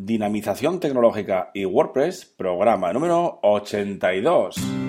[0.00, 4.87] Dinamización Tecnológica y WordPress, programa número 82.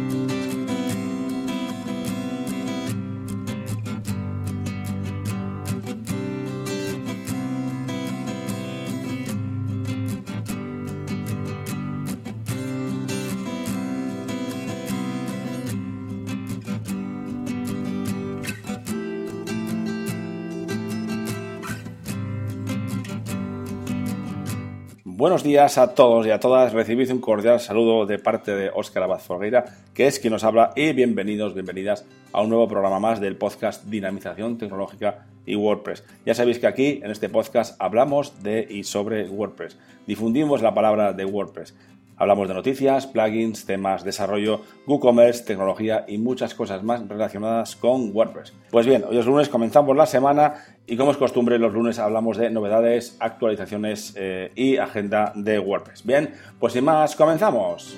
[25.19, 26.71] Buenos días a todos y a todas.
[26.71, 30.71] Recibid un cordial saludo de parte de Óscar Abad Forgueira, que es quien nos habla,
[30.77, 36.05] y bienvenidos, bienvenidas a un nuevo programa más del podcast Dinamización Tecnológica y WordPress.
[36.25, 39.77] Ya sabéis que aquí, en este podcast, hablamos de y sobre WordPress.
[40.07, 41.75] Difundimos la palabra de WordPress.
[42.19, 48.53] Hablamos de noticias, plugins, temas, desarrollo, WooCommerce, tecnología y muchas cosas más relacionadas con WordPress.
[48.69, 50.55] Pues bien, hoy es lunes, comenzamos la semana
[50.85, 56.05] y como es costumbre, los lunes hablamos de novedades, actualizaciones eh, y agenda de WordPress.
[56.05, 57.95] Bien, pues sin más, comenzamos.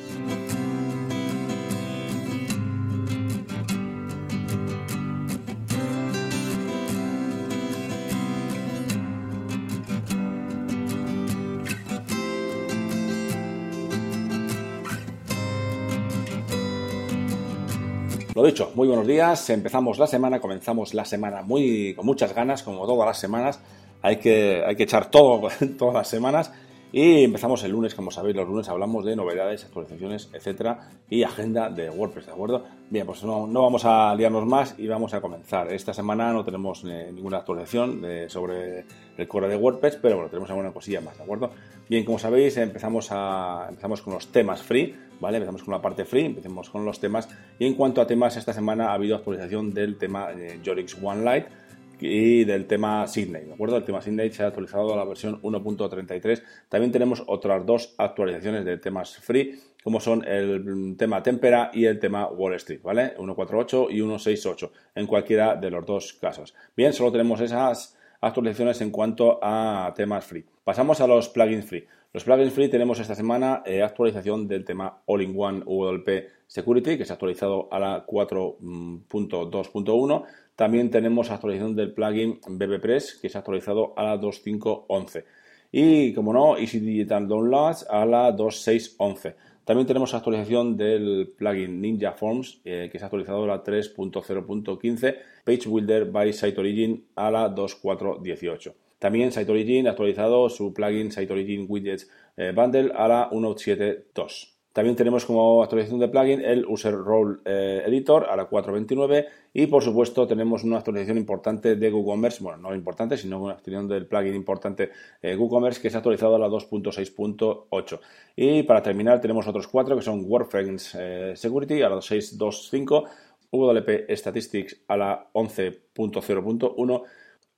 [18.42, 19.52] Lo dicho, muy buenos días.
[19.52, 23.60] Empezamos la semana, comenzamos la semana muy con muchas ganas, como todas las semanas.
[24.02, 26.52] Hay que, hay que echar todo todas las semanas.
[26.94, 31.70] Y empezamos el lunes, como sabéis, los lunes hablamos de novedades, actualizaciones, etcétera, y agenda
[31.70, 32.66] de WordPress, ¿de acuerdo?
[32.90, 35.72] Bien, pues no, no vamos a liarnos más y vamos a comenzar.
[35.72, 38.86] Esta semana no tenemos eh, ninguna actualización sobre
[39.18, 41.52] el core de WordPress, pero bueno, tenemos alguna cosilla más, ¿de acuerdo?
[41.90, 45.38] Bien, como sabéis, empezamos, a, empezamos con los temas free, ¿vale?
[45.38, 47.30] Empezamos con la parte free, empecemos con los temas.
[47.58, 51.24] Y en cuanto a temas, esta semana ha habido actualización del tema eh, Jorix One
[51.24, 51.61] Lite
[52.02, 53.78] y del tema Sydney, ¿de acuerdo?
[53.78, 56.44] El tema Sydney se ha actualizado a la versión 1.33.
[56.70, 62.00] También tenemos otras dos actualizaciones de temas free, como son el tema Tempera y el
[62.00, 63.16] tema Wall Street, ¿vale?
[63.18, 66.54] 1.48 y 1.68, en cualquiera de los dos casos.
[66.76, 70.46] Bien, solo tenemos esas actualizaciones en cuanto a temas free.
[70.64, 71.88] Pasamos a los plugins free.
[72.14, 77.14] Los plugins free tenemos esta semana eh, actualización del tema All-in-One WP Security, que se
[77.14, 80.24] ha actualizado a la 4.2.1.
[80.58, 85.24] También tenemos actualización del plugin BBPress, que se ha actualizado a la 2.5.11.
[85.72, 89.34] Y, como no, Easy Digital Downloads a la 2.6.11.
[89.64, 95.16] También tenemos actualización del plugin Ninja Forms, eh, que se ha actualizado a la 3.0.15.
[95.46, 98.74] Page Builder by Site Origin a la 2.4.18.
[99.00, 104.51] También Site Origin ha actualizado su plugin Site Origin Widgets eh, Bundle a la 1.7.2.
[104.74, 109.68] También tenemos como actualización de plugin el User Role eh, Editor a la 4.29 y
[109.68, 114.06] por supuesto tenemos una actualización importante de WooCommerce, bueno, no importante, sino una actualización del
[114.06, 118.00] plugin importante eh, WooCommerce que se ha actualizado a la 2.6.8.
[118.36, 120.98] Y para terminar tenemos otros cuatro que son WordFrames
[121.36, 123.10] Security a la 6.2.5,
[123.52, 127.04] WP Statistics a la 11.0.1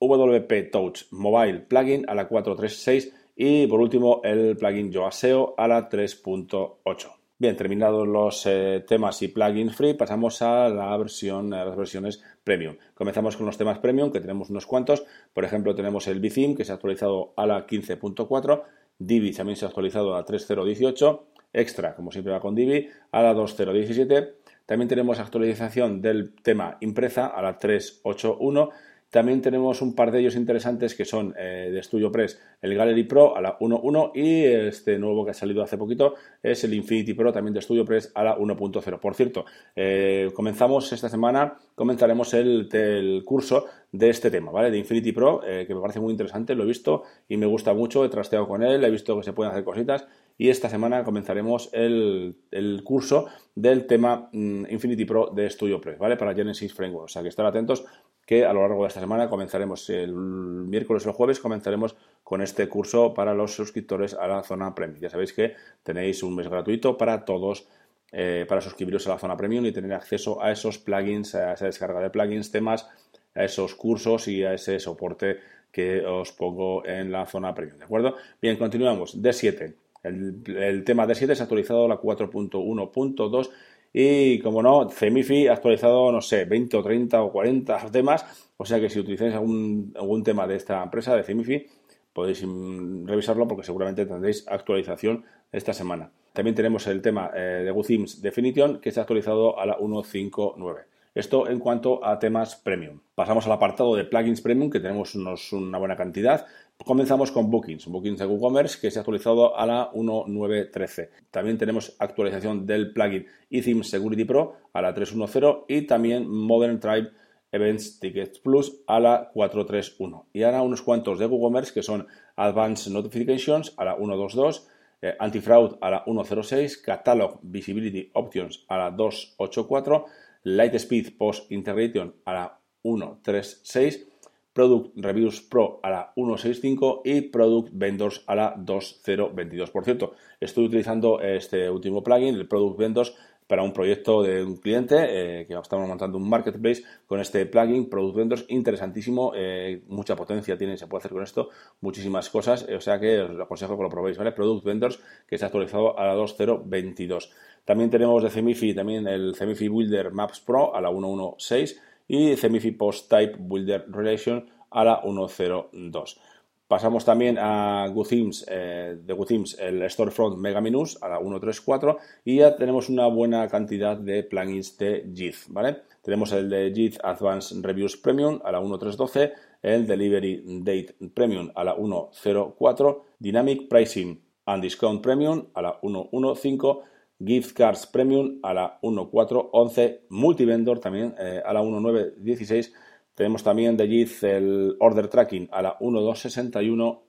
[0.00, 5.88] WP Touch Mobile Plugin a la 4.3.6 y por último el plugin Yoaseo a la
[5.88, 7.12] 3.8.
[7.36, 12.76] Bien, terminados los eh, temas y plugins free, pasamos a la versión, las versiones premium.
[12.94, 15.04] Comenzamos con los temas premium, que tenemos unos cuantos.
[15.32, 18.62] Por ejemplo, tenemos el Bithim, que se ha actualizado a la 15.4.
[18.98, 21.20] Divi también se ha actualizado a la 3.0.18.
[21.52, 24.34] Extra, como siempre va con Divi, a la 2.0.17.
[24.64, 28.70] También tenemos actualización del tema impresa a la 3.8.1
[29.14, 33.36] también tenemos un par de ellos interesantes que son eh, de StudioPress, el Gallery Pro
[33.36, 37.32] a la 1.1 y este nuevo que ha salido hace poquito es el Infinity Pro
[37.32, 38.98] también de StudioPress a la 1.0.
[38.98, 39.44] Por cierto,
[39.76, 44.72] eh, comenzamos esta semana, comenzaremos el, curso de este tema, ¿vale?
[44.72, 47.74] De Infinity Pro, eh, que me parece muy interesante, lo he visto y me gusta
[47.74, 50.04] mucho, he trasteado con él, he visto que se pueden hacer cositas
[50.36, 52.34] y esta semana comenzaremos el,
[52.82, 56.16] curso del tema mm, Infinity Pro de StudioPress, ¿vale?
[56.16, 57.04] Para Genesis Framework.
[57.04, 57.84] O sea que estar atentos
[58.26, 61.94] que a lo largo de esta semana comenzaremos el miércoles o el jueves comenzaremos
[62.24, 65.02] con este curso para los suscriptores a la zona premium.
[65.02, 65.54] Ya sabéis que
[65.84, 67.68] tenéis un mes gratuito para todos
[68.10, 71.66] eh, para suscribiros a la zona premium y tener acceso a esos plugins, a esa
[71.66, 72.88] descarga de plugins, temas,
[73.34, 75.38] a esos cursos y a ese soporte
[75.70, 77.78] que os pongo en la zona premium.
[77.78, 78.16] ¿De acuerdo?
[78.40, 79.20] Bien, continuamos.
[79.20, 79.74] D7.
[80.02, 83.50] El, el tema D7 se ha actualizado a la 4.1.2
[83.96, 88.26] y como no, Cemifi ha actualizado, no sé, 20 o 30 o 40 temas.
[88.56, 91.64] O sea que si utilizáis algún, algún tema de esta empresa, de Cemifi,
[92.12, 96.10] podéis mm, revisarlo porque seguramente tendréis actualización esta semana.
[96.32, 100.84] También tenemos el tema eh, de WooThemes Definition que ha actualizado a la 1.5.9.
[101.14, 103.00] Esto en cuanto a temas premium.
[103.14, 106.46] Pasamos al apartado de plugins premium, que tenemos una buena cantidad.
[106.84, 111.08] Comenzamos con Bookings, Bookings de WooCommerce que se ha actualizado a la 1.9.13.
[111.30, 117.12] También tenemos actualización del plugin eTheme Security Pro a la 3.1.0 y también Modern Tribe
[117.52, 120.24] Events Tickets Plus a la 4.3.1.
[120.32, 124.66] Y ahora unos cuantos de WooCommerce que son Advanced Notifications a la 1.2.2,
[125.00, 130.04] eh, Antifraud a la 1.06, Catalog Visibility Options a la 2.8.4,
[130.44, 134.06] Lightspeed Post Integration a la 1.3.6
[134.54, 139.70] Product Reviews Pro a la 1.65 y Product Vendors a la 2.022.
[139.70, 143.14] Por cierto, estoy utilizando este último plugin, el Product Vendors,
[143.46, 144.96] para un proyecto de un cliente
[145.40, 150.56] eh, que estamos montando un marketplace con este plugin Product Vendors interesantísimo eh, mucha potencia
[150.56, 151.50] tiene se puede hacer con esto
[151.80, 155.46] muchísimas cosas o sea que os aconsejo que lo probéis vale Product Vendors que ha
[155.46, 157.30] actualizado a la 2.022
[157.64, 161.76] también tenemos de Cemifi también el Cemifi Builder Maps Pro a la 1.16
[162.08, 166.18] y Cemifi Post Type Builder Relation a la 1.02.
[166.66, 172.36] Pasamos también a GoThemes, eh, de GoThemes, el Storefront Mega Menus a la 1.34 y
[172.36, 175.82] ya tenemos una buena cantidad de plugins de JIT, ¿vale?
[176.02, 179.32] Tenemos el de JIT Advanced Reviews Premium a la 1.312,
[179.62, 186.82] el Delivery Date Premium a la 1.04, Dynamic Pricing and Discount Premium a la 1.15
[187.18, 192.72] Gift Cards Premium a la 1.4.11, Multivendor también eh, a la 1.9.16.
[193.14, 197.00] Tenemos también de JIT el Order Tracking a la 1.261,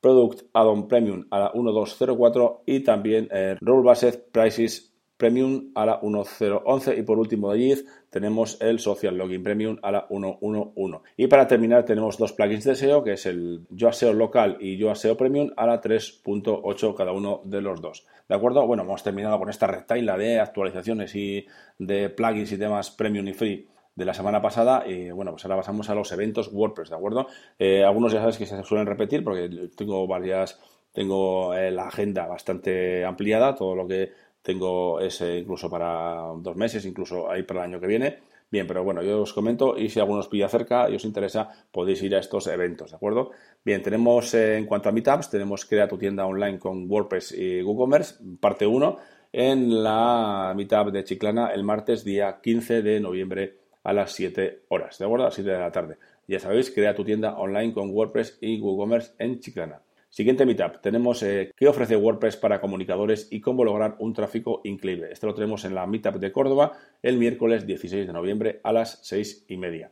[0.00, 6.00] Product Add-on Premium a la 1.204 y también eh, Role Based Prices Premium a la
[6.00, 11.00] 1.011 y por último de allí tenemos el Social Login Premium a la 1.1.1.
[11.16, 15.16] Y para terminar tenemos dos plugins de SEO que es el YoaSEO local y YoaSEO
[15.16, 18.06] Premium a la 3.8 cada uno de los dos.
[18.28, 18.66] ¿De acuerdo?
[18.66, 21.46] Bueno, hemos terminado con esta rectaila de actualizaciones y
[21.78, 25.56] de plugins y temas Premium y Free de la semana pasada y bueno, pues ahora
[25.56, 27.26] pasamos a los eventos WordPress, ¿de acuerdo?
[27.58, 30.58] Eh, algunos ya sabes que se suelen repetir porque tengo varias,
[30.92, 34.12] tengo eh, la agenda bastante ampliada, todo lo que
[34.42, 38.18] tengo ese incluso para dos meses, incluso ahí para el año que viene.
[38.50, 41.48] Bien, pero bueno, yo os comento y si alguno os pilla cerca y os interesa,
[41.72, 43.30] podéis ir a estos eventos, ¿de acuerdo?
[43.64, 47.62] Bien, tenemos eh, en cuanto a meetups, tenemos Crea tu tienda online con WordPress y
[47.62, 48.96] WooCommerce, parte 1,
[49.32, 54.98] en la meetup de Chiclana el martes día 15 de noviembre a las 7 horas,
[54.98, 55.24] ¿de acuerdo?
[55.24, 55.96] A las 7 de la tarde.
[56.26, 59.82] Ya sabéis, crea tu tienda online con WordPress y WooCommerce en Chiclana.
[60.14, 65.08] Siguiente meetup, tenemos eh, qué ofrece WordPress para comunicadores y cómo lograr un tráfico increíble.
[65.10, 69.00] Esto lo tenemos en la meetup de Córdoba el miércoles 16 de noviembre a las
[69.02, 69.90] 6 y media.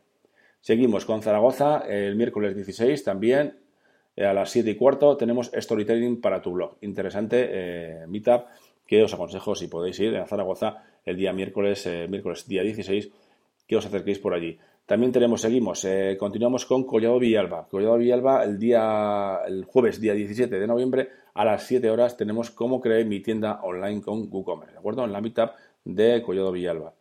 [0.61, 3.57] Seguimos con Zaragoza el miércoles 16 también
[4.15, 6.77] eh, a las 7 y cuarto tenemos Storytelling para tu blog.
[6.79, 8.45] Interesante eh, meetup
[8.87, 13.11] que os aconsejo si podéis ir a Zaragoza el día miércoles, miércoles día 16,
[13.75, 14.57] os acerquéis por allí.
[14.85, 17.67] También tenemos, seguimos, eh, continuamos con Collado Villalba.
[17.69, 22.51] Collado Villalba, el día, el jueves, día 17 de noviembre, a las 7 horas, tenemos
[22.51, 25.05] cómo crear mi tienda online con WooCommerce, ¿de acuerdo?
[25.05, 25.51] En la meetup
[25.85, 26.93] de Collado Villalba.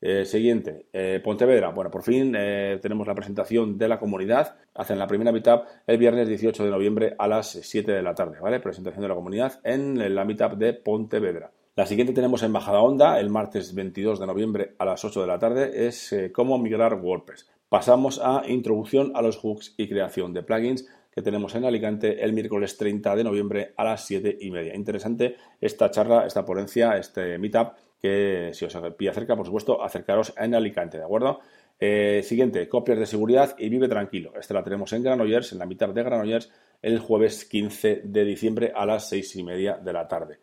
[0.00, 1.70] Eh, siguiente, eh, Pontevedra.
[1.70, 4.56] Bueno, por fin tenemos la presentación de la comunidad.
[4.74, 8.40] Hacen la primera meetup el viernes 18 de noviembre a las 7 de la tarde,
[8.40, 8.58] ¿vale?
[8.58, 11.52] Presentación de la comunidad en la meetup de Pontevedra.
[11.80, 15.26] La siguiente tenemos en Bajada Onda, el martes 22 de noviembre a las 8 de
[15.26, 17.48] la tarde, es eh, cómo migrar WordPress.
[17.70, 22.34] Pasamos a introducción a los hooks y creación de plugins que tenemos en Alicante el
[22.34, 24.74] miércoles 30 de noviembre a las 7 y media.
[24.74, 27.68] Interesante esta charla, esta ponencia, este meetup,
[27.98, 31.40] que si os pilla cerca, por supuesto, acercaros en Alicante, ¿de acuerdo?
[31.80, 34.34] Eh, siguiente, copias de seguridad y vive tranquilo.
[34.38, 38.70] Esta la tenemos en Granollers, en la mitad de Granollers, el jueves 15 de diciembre
[38.76, 40.40] a las 6 y media de la tarde.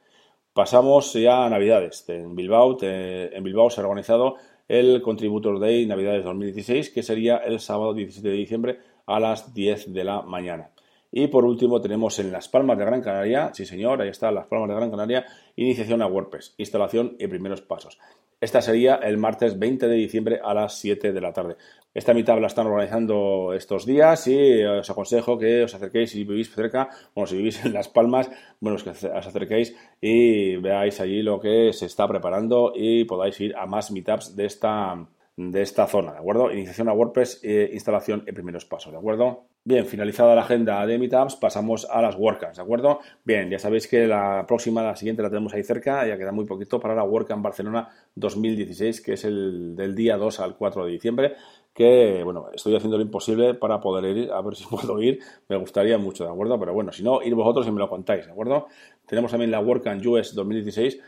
[0.57, 2.03] Pasamos ya a Navidades.
[2.09, 4.37] En Bilbao, en Bilbao se ha organizado
[4.67, 9.93] el Contributor Day Navidades 2016, que sería el sábado 17 de diciembre a las 10
[9.93, 10.71] de la mañana.
[11.11, 14.47] Y por último tenemos en Las Palmas de Gran Canaria, sí señor, ahí está, Las
[14.47, 17.97] Palmas de Gran Canaria, iniciación a WordPress, instalación y primeros pasos.
[18.39, 21.55] Esta sería el martes 20 de diciembre a las 7 de la tarde.
[21.91, 26.53] Esta mitad la están organizando estos días y os aconsejo que os acerquéis si vivís
[26.53, 31.39] cerca, bueno, si vivís en Las Palmas, bueno, que os acerquéis y veáis allí lo
[31.39, 36.13] que se está preparando y podáis ir a más meetups de esta, de esta zona,
[36.13, 36.51] ¿de acuerdo?
[36.51, 39.45] Iniciación a WordPress, e instalación y primeros pasos, ¿de acuerdo?
[39.63, 42.99] Bien, finalizada la agenda de Meetups, pasamos a las WordCamps, ¿de acuerdo?
[43.23, 46.45] Bien, ya sabéis que la próxima, la siguiente la tenemos ahí cerca, ya queda muy
[46.45, 50.91] poquito para la WordCamp Barcelona 2016, que es el del día 2 al 4 de
[50.91, 51.35] diciembre,
[51.71, 55.57] que, bueno, estoy haciendo lo imposible para poder ir, a ver si puedo ir, me
[55.57, 56.59] gustaría mucho, ¿de acuerdo?
[56.59, 58.65] Pero bueno, si no, ir vosotros y me lo contáis, ¿de acuerdo?
[59.05, 60.99] Tenemos también la WordCamp US 2016,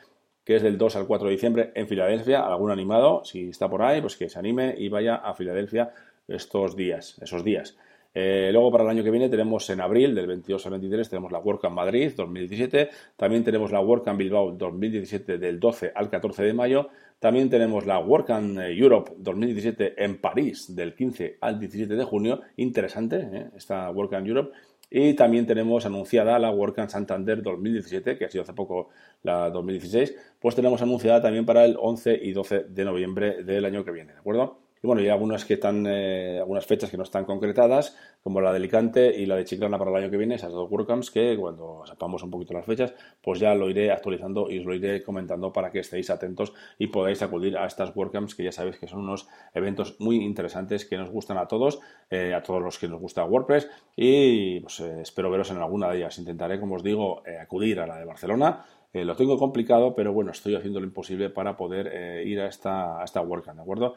[0.50, 3.84] que es del 2 al 4 de diciembre en Filadelfia, algún animado, si está por
[3.84, 5.94] ahí, pues que se anime y vaya a Filadelfia
[6.27, 7.77] estos días, esos días.
[8.15, 11.32] Eh, luego para el año que viene tenemos en abril, del 22 al 23, tenemos
[11.32, 12.89] la WordCamp Madrid 2017.
[13.15, 16.89] También tenemos la WordCamp Bilbao 2017 del 12 al 14 de mayo.
[17.20, 22.41] También tenemos la WordCamp Europe 2017 en París del 15 al 17 de junio.
[22.56, 23.50] Interesante ¿eh?
[23.56, 24.58] esta WordCamp Europe.
[24.89, 28.89] Y también tenemos anunciada la WordCamp Santander 2017, que ha sido hace poco
[29.22, 30.15] la 2016.
[30.39, 34.13] Pues tenemos anunciada también para el 11 y 12 de noviembre del año que viene,
[34.13, 34.68] ¿de acuerdo?
[34.81, 38.51] Y bueno, hay algunas que están, eh, algunas fechas que no están concretadas, como la
[38.51, 41.36] de Alicante y la de Chiclana para el año que viene, esas dos WordCamps que
[41.38, 45.03] cuando sepamos un poquito las fechas, pues ya lo iré actualizando y os lo iré
[45.03, 48.88] comentando para que estéis atentos y podáis acudir a estas WordCamps que ya sabéis que
[48.88, 52.88] son unos eventos muy interesantes que nos gustan a todos, eh, a todos los que
[52.88, 56.17] nos gusta WordPress y pues, eh, espero veros en alguna de ellas.
[56.19, 58.65] Intentaré, como os digo, acudir a la de Barcelona.
[58.93, 63.03] lo tengo complicado, pero bueno, estoy haciendo lo imposible para poder ir a esta, a
[63.03, 63.95] esta WordCamp, ¿de acuerdo?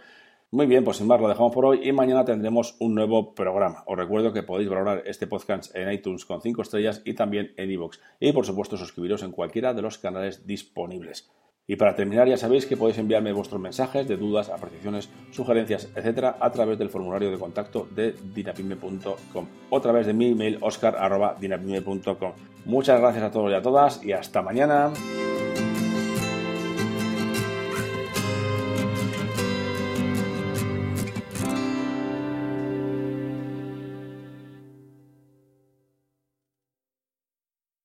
[0.54, 3.84] Muy bien, pues sin más lo dejamos por hoy y mañana tendremos un nuevo programa.
[3.86, 7.70] Os recuerdo que podéis valorar este podcast en iTunes con 5 estrellas y también en
[7.70, 7.98] iVoox.
[8.20, 11.30] Y por supuesto suscribiros en cualquiera de los canales disponibles.
[11.66, 16.36] Y para terminar ya sabéis que podéis enviarme vuestros mensajes de dudas, apreciaciones, sugerencias, etcétera,
[16.38, 22.32] a través del formulario de contacto de dinapime.com o a través de mi email oscar.dinapime.com.
[22.66, 24.92] Muchas gracias a todos y a todas y hasta mañana.